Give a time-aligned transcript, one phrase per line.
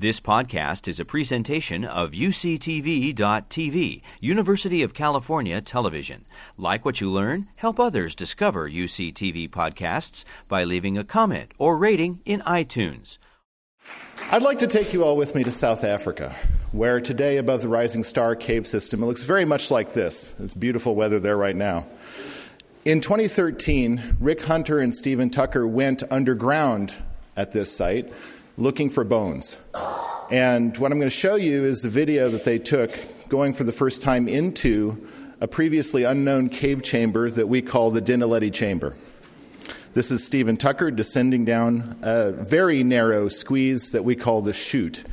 [0.00, 6.24] This podcast is a presentation of UCTV.tv, University of California Television.
[6.56, 7.48] Like what you learn?
[7.56, 13.18] Help others discover UCTV podcasts by leaving a comment or rating in iTunes.
[14.30, 16.32] I'd like to take you all with me to South Africa,
[16.70, 20.38] where today, above the Rising Star cave system, it looks very much like this.
[20.38, 21.88] It's beautiful weather there right now.
[22.84, 27.02] In 2013, Rick Hunter and Stephen Tucker went underground
[27.36, 28.12] at this site
[28.58, 29.56] looking for bones.
[30.30, 32.90] And what I'm going to show you is the video that they took
[33.28, 35.06] going for the first time into
[35.40, 38.96] a previously unknown cave chamber that we call the Dinaledi Chamber.
[39.94, 45.04] This is Stephen Tucker descending down a very narrow squeeze that we call the chute.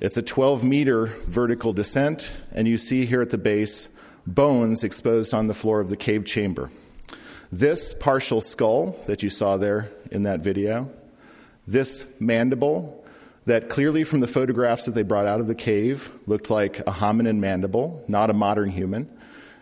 [0.00, 3.90] It's a 12 meter vertical descent, and you see here at the base
[4.26, 6.72] bones exposed on the floor of the cave chamber.
[7.52, 10.90] This partial skull that you saw there in that video
[11.68, 13.04] this mandible,
[13.44, 16.92] that clearly from the photographs that they brought out of the cave looked like a
[16.92, 19.08] hominin mandible, not a modern human.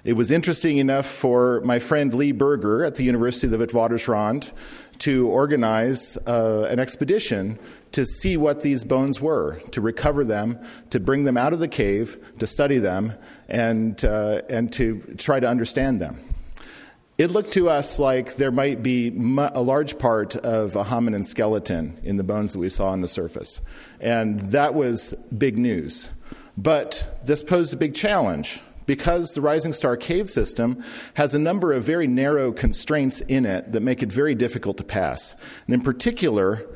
[0.04, 4.52] It was interesting enough for my friend Lee Berger at the University of the Witwatersrand
[4.98, 7.58] to organize uh, an expedition
[7.90, 10.58] to see what these bones were, to recover them,
[10.90, 13.14] to bring them out of the cave, to study them,
[13.48, 16.20] and, uh, and to try to understand them.
[17.18, 21.98] It looked to us like there might be a large part of a hominin skeleton
[22.02, 23.62] in the bones that we saw on the surface.
[24.00, 26.10] And that was big news.
[26.58, 31.72] But this posed a big challenge because the Rising Star cave system has a number
[31.72, 35.36] of very narrow constraints in it that make it very difficult to pass.
[35.66, 36.66] And in particular,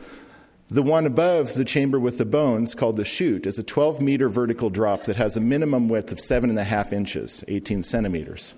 [0.68, 4.30] the one above the chamber with the bones, called the chute, is a 12 meter
[4.30, 8.55] vertical drop that has a minimum width of 7.5 inches, 18 centimeters.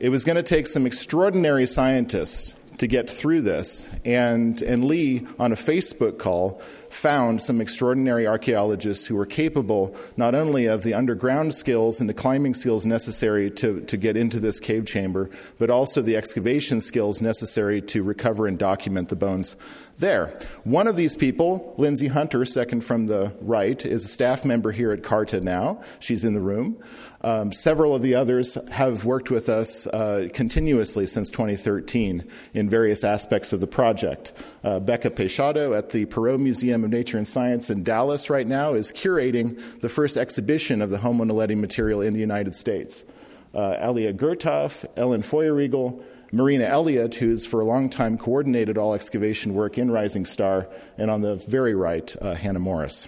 [0.00, 3.88] It was going to take some extraordinary scientists to get through this.
[4.04, 10.34] And, and Lee, on a Facebook call, found some extraordinary archaeologists who were capable not
[10.34, 14.60] only of the underground skills and the climbing skills necessary to, to get into this
[14.60, 19.56] cave chamber, but also the excavation skills necessary to recover and document the bones
[19.98, 20.34] there.
[20.64, 24.92] One of these people, Lindsay Hunter, second from the right, is a staff member here
[24.92, 25.82] at CARTA now.
[26.00, 26.82] She's in the room.
[27.22, 33.02] Um, several of the others have worked with us uh, continuously since 2013 in various
[33.02, 34.32] aspects of the project.
[34.62, 38.74] Uh, Becca Peixoto at the Perot Museum of Nature and Science in Dallas right now
[38.74, 43.04] is curating the first exhibition of the Homo naledi material in the United States.
[43.54, 49.54] Uh, Alia Gurtov, Ellen Feuerriegel, Marina Elliott, who's for a long time coordinated all excavation
[49.54, 53.06] work in Rising Star, and on the very right, uh, Hannah Morris.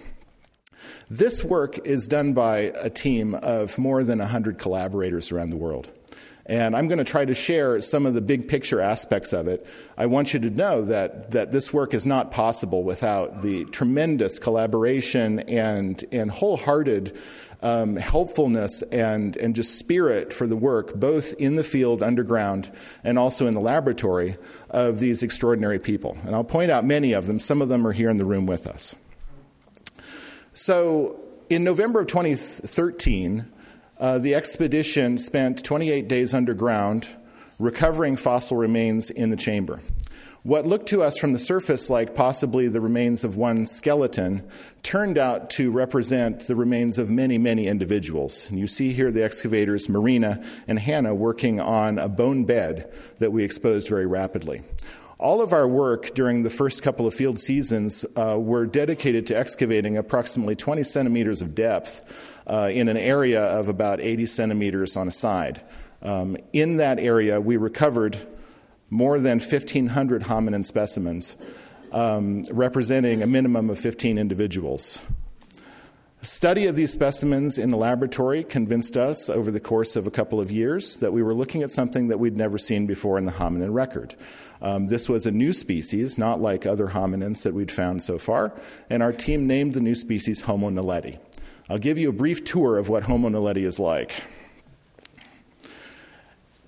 [1.11, 5.91] This work is done by a team of more than 100 collaborators around the world.
[6.49, 9.67] And I'm going to try to share some of the big picture aspects of it.
[9.99, 14.39] I want you to know that, that this work is not possible without the tremendous
[14.39, 17.19] collaboration and, and wholehearted
[17.63, 22.71] um, helpfulness and, and just spirit for the work, both in the field underground
[23.03, 24.37] and also in the laboratory,
[24.71, 26.17] of these extraordinary people.
[26.25, 27.39] And I'll point out many of them.
[27.39, 28.95] Some of them are here in the room with us.
[30.53, 33.47] So, in November of 2013,
[33.99, 37.09] uh, the expedition spent 28 days underground
[37.59, 39.81] recovering fossil remains in the chamber.
[40.47, 44.49] What looked to us from the surface like possibly the remains of one skeleton
[44.85, 48.49] turned out to represent the remains of many, many individuals.
[48.49, 53.33] And you see here the excavators Marina and Hannah working on a bone bed that
[53.33, 54.63] we exposed very rapidly.
[55.19, 59.37] All of our work during the first couple of field seasons uh, were dedicated to
[59.37, 62.05] excavating approximately 20 centimeters of depth
[62.47, 65.61] uh, in an area of about 80 centimeters on a side.
[66.03, 68.29] Um, in that area, we recovered
[68.91, 71.37] more than 1,500 hominin specimens,
[71.93, 75.01] um, representing a minimum of 15 individuals.
[76.23, 80.11] A study of these specimens in the laboratory convinced us over the course of a
[80.11, 83.27] couple of years that we were looking at something that we'd never seen before in
[83.27, 84.15] the hominin record.
[84.63, 88.59] Um, this was a new species, not like other hominins that we'd found so far,
[88.89, 91.19] and our team named the new species Homo naledi.
[91.69, 94.23] I'll give you a brief tour of what Homo naledi is like.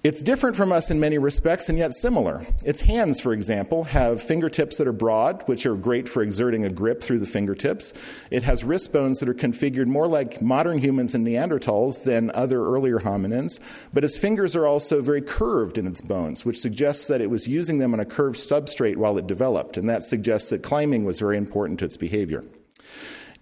[0.04, 2.46] It's different from us in many respects and yet similar.
[2.64, 6.70] Its hands, for example, have fingertips that are broad, which are great for exerting a
[6.70, 7.92] grip through the fingertips.
[8.30, 12.64] It has wrist bones that are configured more like modern humans and Neanderthals than other
[12.64, 13.58] earlier hominins,
[13.92, 17.48] but its fingers are also very curved in its bones, which suggests that it was
[17.48, 21.18] using them on a curved substrate while it developed, and that suggests that climbing was
[21.18, 22.44] very important to its behavior.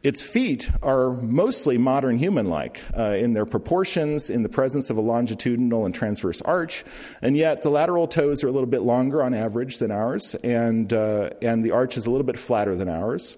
[0.06, 4.96] Its feet are mostly modern human like uh, in their proportions, in the presence of
[4.96, 6.84] a longitudinal and transverse arch,
[7.22, 10.92] and yet the lateral toes are a little bit longer on average than ours, and,
[10.92, 13.36] uh, and the arch is a little bit flatter than ours.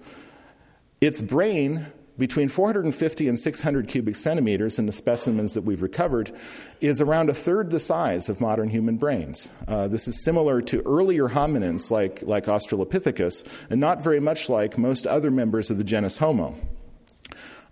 [1.00, 1.86] Its brain,
[2.18, 6.32] between 450 and 600 cubic centimeters in the specimens that we've recovered,
[6.80, 9.48] is around a third the size of modern human brains.
[9.66, 14.76] Uh, this is similar to earlier hominins like, like Australopithecus, and not very much like
[14.76, 16.56] most other members of the genus Homo.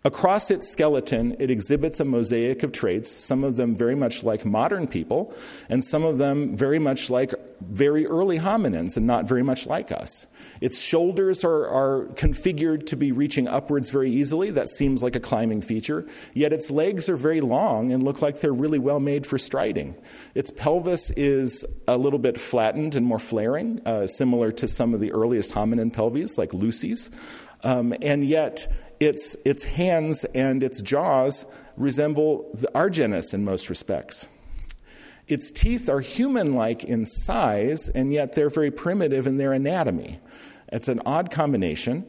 [0.07, 4.45] Across its skeleton, it exhibits a mosaic of traits, some of them very much like
[4.45, 5.35] modern people,
[5.69, 9.91] and some of them very much like very early hominins and not very much like
[9.91, 10.29] us.
[10.61, 14.53] Its shoulders are, are configured to be reaching upwards very easily.
[14.53, 16.07] That seems like a climbing feature.
[16.35, 19.97] Yet its legs are very long and look like they're really well made for striding.
[20.37, 25.01] Its pelvis is a little bit flattened and more flaring, uh, similar to some of
[25.01, 27.11] the earliest hominin pelvises, like Lucy's.
[27.65, 31.45] Um, and yet, its, its hands and its jaws
[31.77, 34.29] resemble our genus in most respects.
[35.29, 40.21] Its teeth are human like in size, and yet they're very primitive in their anatomy.
[40.69, 42.07] It's an odd combination.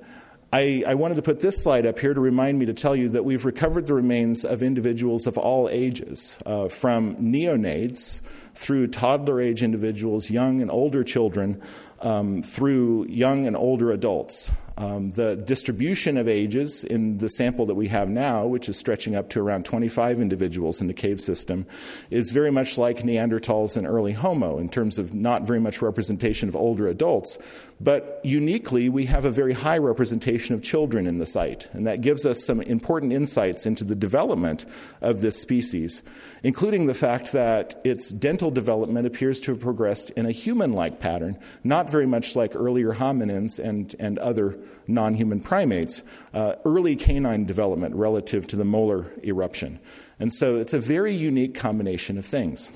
[0.53, 3.09] I, I, wanted to put this slide up here to remind me to tell you
[3.09, 8.21] that we've recovered the remains of individuals of all ages, uh, from neonates
[8.55, 11.61] through toddler age individuals, young and older children,
[12.01, 14.51] um, through young and older adults.
[14.77, 19.15] Um, the distribution of ages in the sample that we have now, which is stretching
[19.15, 21.65] up to around 25 individuals in the cave system,
[22.11, 26.47] is very much like Neanderthals and early Homo in terms of not very much representation
[26.47, 27.39] of older adults.
[27.81, 32.01] But uniquely, we have a very high representation of children in the site, and that
[32.01, 34.65] gives us some important insights into the development
[35.01, 36.03] of this species,
[36.43, 40.99] including the fact that its dental development appears to have progressed in a human like
[40.99, 46.03] pattern, not very much like earlier hominins and, and other non human primates,
[46.33, 49.79] uh, early canine development relative to the molar eruption.
[50.19, 52.71] And so it's a very unique combination of things.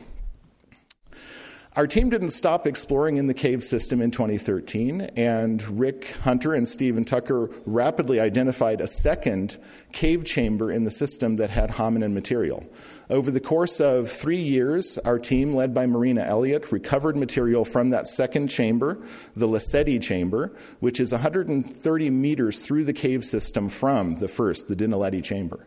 [1.73, 6.67] Our team didn't stop exploring in the cave system in 2013, and Rick Hunter and
[6.67, 9.57] Stephen Tucker rapidly identified a second
[9.93, 12.69] cave chamber in the system that had hominin material.
[13.09, 17.89] Over the course of three years, our team, led by Marina Elliott, recovered material from
[17.91, 19.01] that second chamber,
[19.33, 24.75] the Lesedi chamber, which is 130 meters through the cave system from the first, the
[24.75, 25.65] Dinaledi chamber.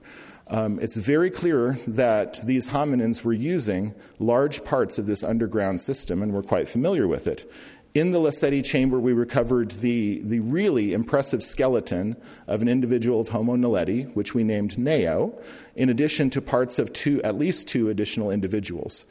[0.49, 6.23] Um, it's very clear that these hominins were using large parts of this underground system
[6.23, 7.51] and were quite familiar with it.
[7.95, 12.17] In the Lesedi chamber, we recovered the, the really impressive skeleton
[12.49, 15.41] of an individual of Homo naledi, which we named Neo,
[15.77, 19.05] in addition to parts of two, at least two additional individuals.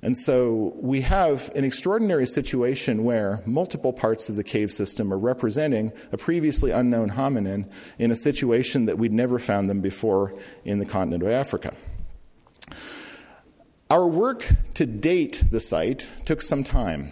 [0.00, 5.18] And so we have an extraordinary situation where multiple parts of the cave system are
[5.18, 7.68] representing a previously unknown hominin
[7.98, 10.34] in a situation that we'd never found them before
[10.64, 11.74] in the continent of Africa.
[13.90, 17.10] Our work to date the site took some time.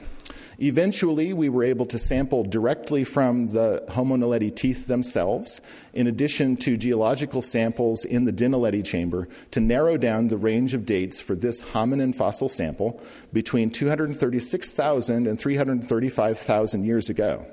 [0.59, 5.61] Eventually, we were able to sample directly from the Homo naledi teeth themselves,
[5.93, 10.87] in addition to geological samples in the Dinaledi chamber, to narrow down the range of
[10.87, 13.03] dates for this hominin fossil sample
[13.35, 17.47] between 236,000 and 335,000 years ago.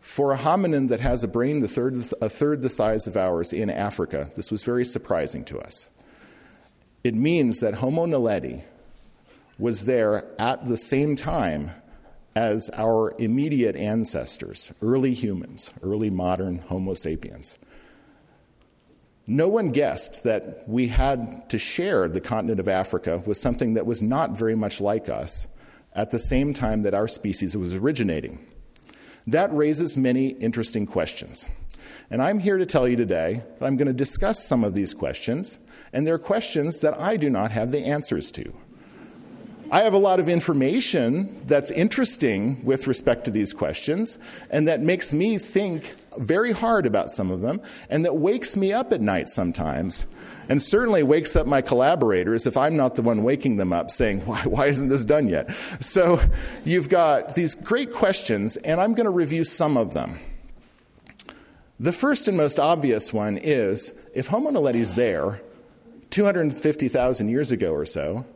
[0.00, 3.70] For a hominin that has a brain third, a third the size of ours in
[3.70, 5.88] Africa, this was very surprising to us.
[7.02, 8.64] It means that Homo naledi,
[9.60, 11.70] was there at the same time
[12.34, 17.58] as our immediate ancestors, early humans, early modern Homo sapiens.
[19.26, 23.86] No one guessed that we had to share the continent of Africa with something that
[23.86, 25.46] was not very much like us
[25.92, 28.46] at the same time that our species was originating.
[29.26, 31.46] That raises many interesting questions.
[32.10, 34.94] And I'm here to tell you today that I'm going to discuss some of these
[34.94, 35.58] questions,
[35.92, 38.52] and they're questions that I do not have the answers to.
[39.72, 44.18] I have a lot of information that's interesting with respect to these questions
[44.50, 48.72] and that makes me think very hard about some of them and that wakes me
[48.72, 50.06] up at night sometimes
[50.48, 54.20] and certainly wakes up my collaborators if I'm not the one waking them up saying,
[54.26, 55.50] why, why isn't this done yet?
[55.78, 56.20] So
[56.64, 60.18] you've got these great questions, and I'm going to review some of them.
[61.78, 65.40] The first and most obvious one is if Homo naledi is there
[66.10, 68.26] 250,000 years ago or so,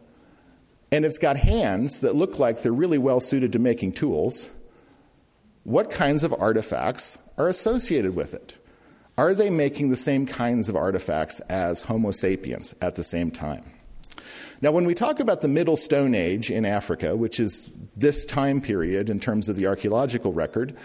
[0.91, 4.49] and it's got hands that look like they're really well suited to making tools,
[5.65, 8.59] what kinds of artifacts are associated with it?
[9.17, 13.71] Are they making the same kinds of artifacts as Homo sapiens at the same time?
[14.61, 18.61] Now, when we talk about the Middle Stone Age in Africa, which is this time
[18.61, 20.77] period in terms of the archaeological record,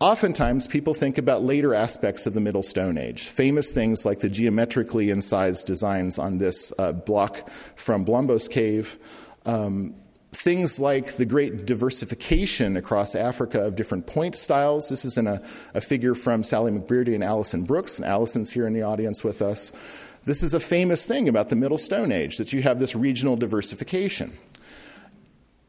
[0.00, 3.22] oftentimes people think about later aspects of the Middle Stone Age.
[3.22, 8.98] Famous things like the geometrically incised designs on this uh, block from Blombos Cave,
[9.46, 9.94] um,
[10.32, 14.88] things like the great diversification across Africa of different point styles.
[14.88, 15.42] This is in a,
[15.74, 19.42] a figure from Sally McBrearty and Alison Brooks, and Alison's here in the audience with
[19.42, 19.72] us.
[20.24, 23.36] This is a famous thing about the Middle Stone Age that you have this regional
[23.36, 24.32] diversification.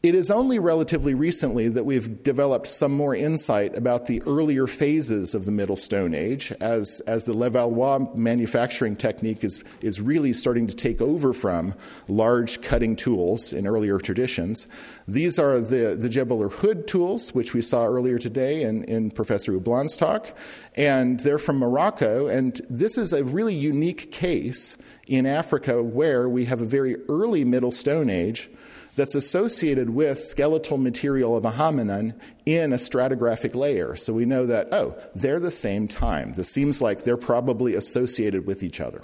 [0.04, 5.34] It is only relatively recently that we've developed some more insight about the earlier phases
[5.34, 10.68] of the Middle Stone Age, as, as the Levallois manufacturing technique is, is really starting
[10.68, 11.74] to take over from
[12.10, 14.68] large cutting tools in earlier traditions.
[15.08, 19.54] These are the, the Jebel Irhoud tools, which we saw earlier today in, in Professor
[19.54, 20.38] Hublin's talk,
[20.76, 22.28] and they're from Morocco.
[22.28, 24.76] And this is a really unique case
[25.08, 28.50] in Africa where we have a very early Middle Stone Age
[28.96, 33.96] that's associated with skeletal material of a hominin in a stratigraphic layer.
[33.96, 36.34] So we know that, oh, they're the same time.
[36.34, 39.02] This seems like they're probably associated with each other.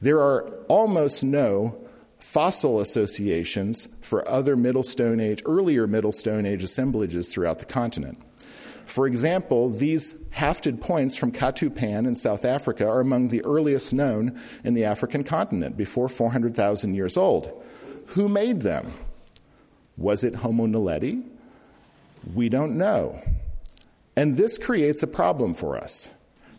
[0.00, 1.78] There are almost no
[2.18, 8.18] fossil associations for other Middle Stone Age, earlier Middle Stone Age assemblages throughout the continent.
[8.84, 13.94] For example, these hafted points from Kathu Pan in South Africa are among the earliest
[13.94, 17.50] known in the African continent, before 400,000 years old.
[18.08, 18.92] Who made them?
[19.96, 21.22] Was it Homo naledi?
[22.34, 23.22] We don't know.
[24.16, 26.10] And this creates a problem for us.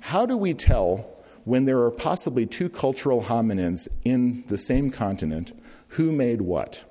[0.01, 1.11] How do we tell
[1.45, 5.51] when there are possibly two cultural hominins in the same continent
[5.89, 6.83] who made what?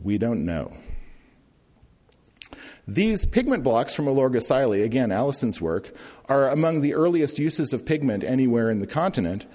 [0.00, 0.72] We don't know.
[2.86, 5.94] These pigment blocks from Olorgesailie, again, Alison's work,
[6.28, 9.46] are among the earliest uses of pigment anywhere in the continent.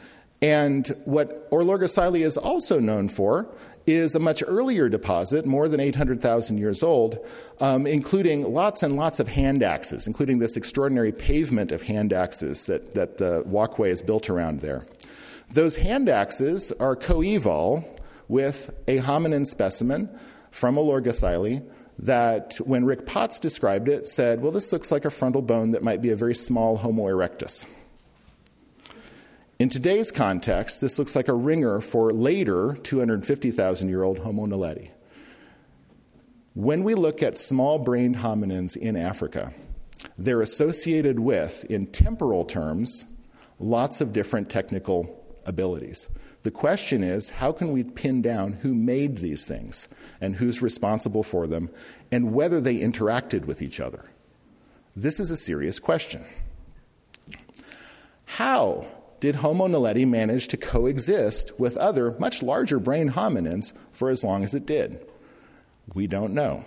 [0.42, 3.50] And what Olorgesailie is also known for
[3.88, 7.20] is a much earlier deposit, more than 800,000 years old,
[7.60, 12.66] um, including lots and lots of hand axes, including this extraordinary pavement of hand axes
[12.66, 14.86] that, that the walkway is built around there.
[15.52, 17.84] Those hand axes are coeval
[18.28, 20.10] with a hominin specimen
[20.50, 21.64] from Olorgesailie
[22.00, 25.84] that, when Rick Potts described it, said, Well, this looks like a frontal bone that
[25.84, 27.66] might be a very small Homo erectus.
[29.58, 34.90] In today's context, this looks like a ringer for later 250,000 year old Homo naledi.
[36.54, 39.54] When we look at small brained hominins in Africa,
[40.18, 43.06] they're associated with, in temporal terms,
[43.58, 46.10] lots of different technical abilities.
[46.44, 49.88] The question is how can we pin down who made these things
[50.20, 51.70] and who's responsible for them
[52.12, 54.04] and whether they interacted with each other?
[54.98, 56.26] This is a serious question.
[58.26, 58.88] How
[59.26, 64.44] did Homo naledi manage to coexist with other, much larger brain hominins for as long
[64.44, 65.04] as it did?
[65.96, 66.64] We don't know.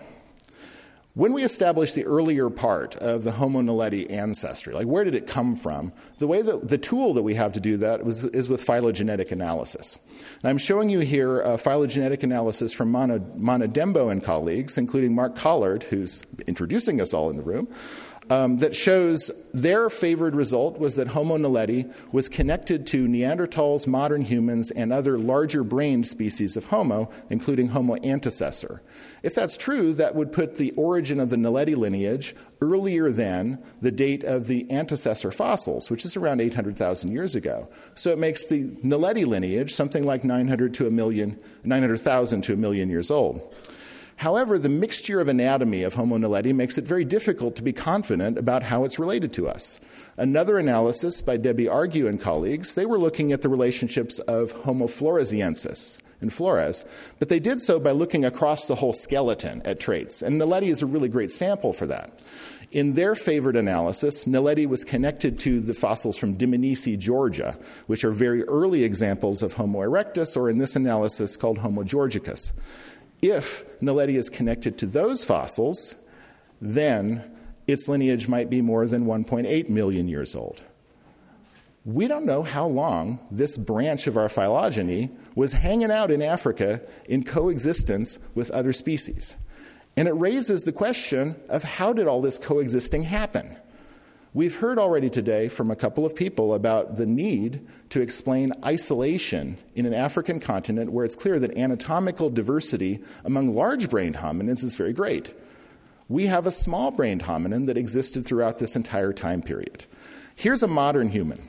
[1.15, 5.29] When we establish the earlier part of the Homo naledi ancestry, like where did it
[5.29, 8.49] come from, the way that the tool that we have to do that was, is
[8.49, 9.97] with phylogenetic analysis.
[10.43, 15.85] And I'm showing you here a phylogenetic analysis from Dembo and colleagues, including Mark Collard,
[15.85, 17.69] who's introducing us all in the room,
[18.31, 24.23] um, that shows their favored result was that Homo naledi was connected to Neanderthals, modern
[24.23, 28.81] humans, and other larger brained species of Homo, including Homo antecessor.
[29.23, 33.91] If that's true, that would put the origin of the naledi lineage earlier than the
[33.93, 37.69] date of the antecessor fossils, which is around 800,000 years ago.
[37.95, 42.57] So it makes the naledi lineage something like 900 to a million, 900,000 to a
[42.57, 43.55] million years old.
[44.19, 48.37] However, the mixture of anatomy of Homo naledi makes it very difficult to be confident
[48.37, 49.79] about how it's related to us.
[50.17, 54.87] Another analysis by Debbie Argue and colleagues, they were looking at the relationships of Homo
[54.87, 56.85] floresiensis and Flores,
[57.21, 60.83] but they did so by looking across the whole skeleton at traits, and Naledi is
[60.83, 62.11] a really great sample for that.
[62.73, 67.57] In their favored analysis, Naledi was connected to the fossils from Dmanisi, Georgia,
[67.87, 72.53] which are very early examples of Homo erectus, or in this analysis called Homo georgicus.
[73.21, 75.97] If Naledi is connected to those fossils,
[76.61, 77.25] then
[77.67, 80.65] its lineage might be more than 1.8 million years old.
[81.85, 86.83] We don't know how long this branch of our phylogeny was hanging out in Africa
[87.07, 89.37] in coexistence with other species.
[89.97, 93.57] And it raises the question of how did all this coexisting happen?
[94.39, 99.59] We've heard already today from a couple of people about the need to explain isolation
[99.75, 104.77] in an African continent where it's clear that anatomical diversity among large brained hominins is
[104.77, 105.35] very great.
[106.09, 109.87] We have a small brained hominin that existed throughout this entire time period.
[110.37, 111.49] Here's a modern human.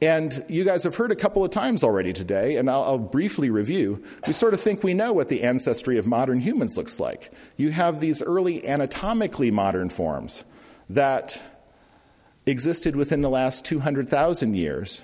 [0.00, 3.50] And you guys have heard a couple of times already today, and I'll, I'll, briefly
[3.50, 4.02] review.
[4.26, 7.30] We sort of think we know what the ancestry of modern humans looks like.
[7.58, 10.44] You have these early anatomically modern forms
[10.88, 11.42] that
[12.48, 15.02] existed within the last 200,000 years.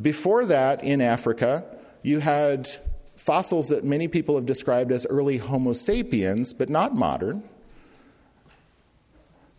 [0.00, 1.64] Before that, in Africa,
[2.02, 2.68] you had
[3.16, 7.42] fossils that many people have described as early Homo sapiens, but not modern,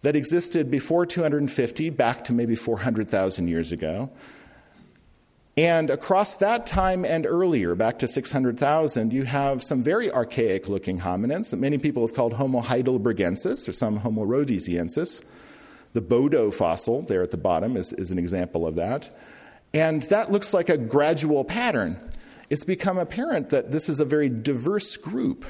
[0.01, 4.11] that existed before 250, back to maybe 400,000 years ago.
[5.57, 10.99] And across that time and earlier, back to 600,000, you have some very archaic looking
[10.99, 15.23] hominins that many people have called Homo heidelbergensis or some Homo rhodesiensis.
[15.93, 19.09] The Bodo fossil there at the bottom is, is an example of that.
[19.73, 21.99] And that looks like a gradual pattern.
[22.49, 25.45] It's become apparent that this is a very diverse group.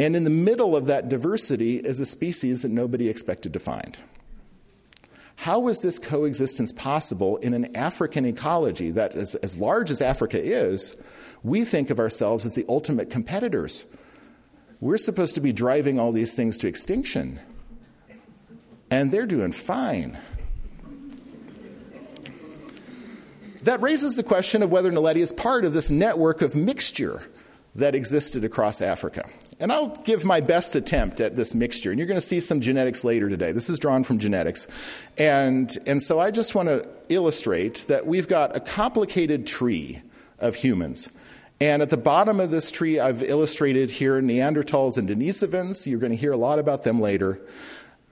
[0.00, 3.98] And in the middle of that diversity is a species that nobody expected to find.
[5.42, 10.40] How is this coexistence possible in an African ecology that, as, as large as Africa
[10.42, 10.96] is,
[11.44, 13.84] we think of ourselves as the ultimate competitors?
[14.80, 17.40] We're supposed to be driving all these things to extinction,
[18.90, 20.18] and they're doing fine.
[23.62, 27.28] That raises the question of whether Naledi is part of this network of mixture
[27.74, 29.28] that existed across Africa.
[29.60, 31.90] And I'll give my best attempt at this mixture.
[31.90, 33.50] And you're going to see some genetics later today.
[33.50, 34.68] This is drawn from genetics.
[35.16, 40.02] And, and so I just want to illustrate that we've got a complicated tree
[40.38, 41.10] of humans.
[41.60, 45.86] And at the bottom of this tree, I've illustrated here Neanderthals and Denisovans.
[45.86, 47.40] You're going to hear a lot about them later.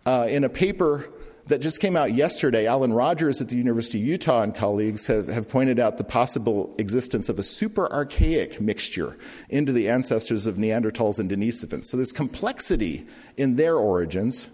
[0.06, 1.10] Uh, in a paper
[1.46, 2.66] that just came out yesterday.
[2.66, 6.74] Alan Rogers at the University of Utah and colleagues have, have pointed out the possible
[6.78, 9.16] existence of a super archaic mixture
[9.48, 11.84] into the ancestors of Neanderthals and Denisovans.
[11.84, 14.48] So there's complexity in their origins.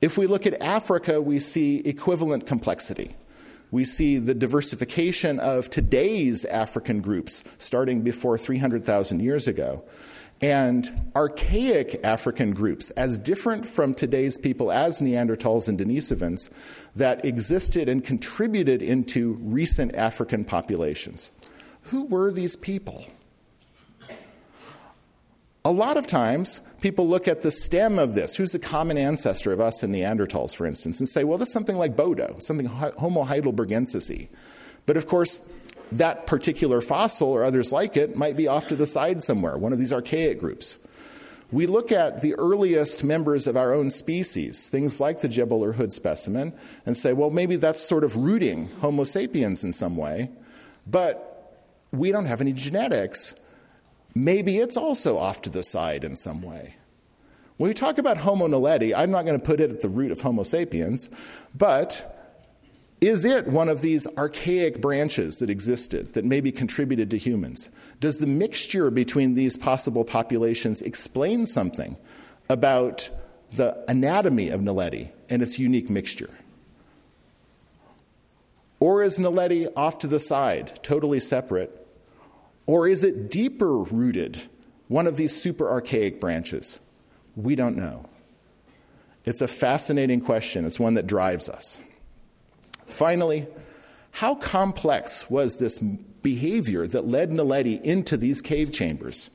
[0.00, 3.16] If we look at Africa, we see equivalent complexity.
[3.70, 9.84] We see the diversification of today's African groups starting before 300,000 years ago
[10.44, 16.52] and archaic African groups, as different from today's people as Neanderthals and Denisovans,
[16.94, 21.30] that existed and contributed into recent African populations.
[21.84, 23.06] Who were these people?
[25.64, 28.36] A lot of times, people look at the stem of this.
[28.36, 31.54] Who's the common ancestor of us and Neanderthals, for instance, and say, well, this is
[31.54, 34.28] something like Bodo, something Homo heidelbergensis.
[34.84, 35.50] But of course,
[35.98, 39.72] that particular fossil or others like it might be off to the side somewhere, one
[39.72, 40.78] of these archaic groups.
[41.52, 45.92] We look at the earliest members of our own species, things like the Jebel Irhoud
[45.92, 46.52] specimen,
[46.84, 50.30] and say, well, maybe that's sort of rooting Homo sapiens in some way,
[50.86, 53.38] but we don't have any genetics.
[54.14, 56.74] Maybe it's also off to the side in some way.
[57.56, 60.10] When we talk about Homo naledi, I'm not going to put it at the root
[60.10, 61.08] of Homo sapiens,
[61.54, 62.13] but
[63.06, 67.68] is it one of these archaic branches that existed that maybe contributed to humans?
[68.00, 71.96] Does the mixture between these possible populations explain something
[72.48, 73.10] about
[73.52, 76.30] the anatomy of Naledi and its unique mixture?
[78.80, 81.86] Or is Naledi off to the side, totally separate?
[82.66, 84.42] Or is it deeper rooted,
[84.88, 86.80] one of these super archaic branches?
[87.36, 88.06] We don't know.
[89.24, 90.64] It's a fascinating question.
[90.64, 91.80] It's one that drives us.
[92.86, 93.46] Finally,
[94.12, 99.30] how complex was this behavior that led Naledi into these cave chambers?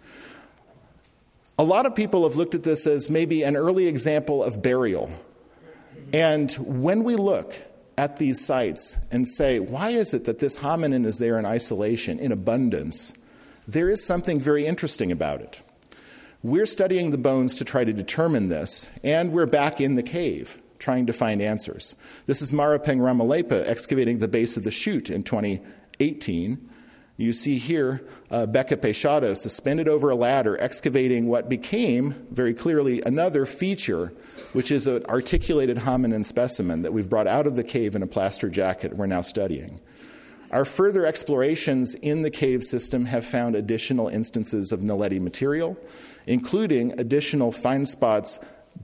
[1.57, 5.11] A lot of people have looked at this as maybe an early example of burial.
[6.13, 7.53] And when we look
[7.97, 12.17] at these sites and say, why is it that this hominin is there in isolation,
[12.17, 13.13] in abundance?
[13.67, 15.61] There is something very interesting about it.
[16.41, 20.57] We're studying the bones to try to determine this, and we're back in the cave
[20.79, 21.95] trying to find answers.
[22.25, 26.69] This is Maropeng Ramalepa excavating the base of the chute in 2018.
[27.17, 33.01] You see here uh, Becca Peixoto suspended over a ladder, excavating what became very clearly
[33.05, 34.13] another feature,
[34.53, 38.07] which is an articulated hominin specimen that we've brought out of the cave in a
[38.07, 39.81] plaster jacket we're now studying.
[40.51, 45.77] Our further explorations in the cave system have found additional instances of Naledi material,
[46.25, 48.39] including additional find spots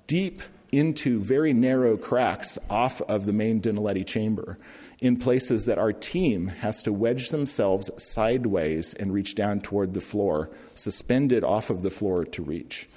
[0.07, 4.57] deep into very narrow cracks off of the main Dinaledi chamber
[5.01, 10.01] in places that our team has to wedge themselves sideways and reach down toward the
[10.01, 12.89] floor, suspended off of the floor to reach.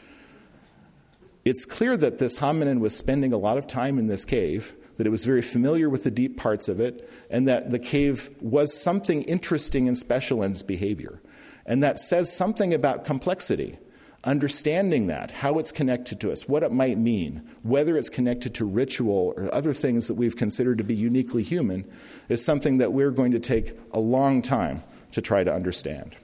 [1.44, 5.06] It's clear that this hominin was spending a lot of time in this cave, that
[5.06, 8.80] it was very familiar with the deep parts of it, and that the cave was
[8.80, 11.20] something interesting and special in its behavior.
[11.66, 13.78] And that says something about complexity
[14.24, 18.64] understanding that, how it's connected to us, what it might mean, whether it's connected to
[18.64, 21.84] ritual or other things that we've considered to be uniquely human,
[22.28, 26.16] is something that we're going to take a long time to try to understand.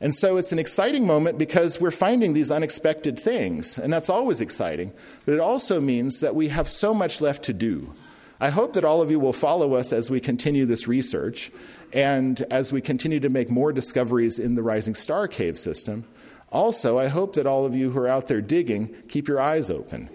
[0.00, 4.40] And so it's an exciting moment because we're finding these unexpected things, and that's always
[4.40, 4.92] exciting,
[5.24, 7.94] but it also means that we have so much left to do.
[8.40, 11.52] I hope that all of you will follow us as we continue this research
[11.92, 16.04] and as we continue to make more discoveries in the Rising Star Cave system.
[16.52, 19.70] Also, I hope that all of you who are out there digging keep your eyes
[19.70, 20.10] open.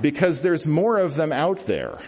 [0.00, 1.98] because there's more of them out there.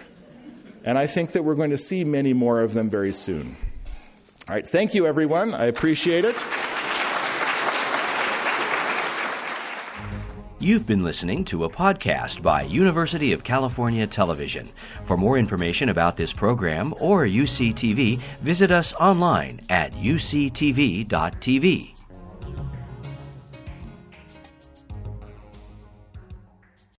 [0.85, 3.57] And I think that we're going to see many more of them very soon.
[4.49, 5.53] All right, thank you, everyone.
[5.53, 6.37] I appreciate it.
[10.61, 14.69] You've been listening to a podcast by University of California Television.
[15.05, 21.09] For more information about this program or UCTV, visit us online at uctv.tv.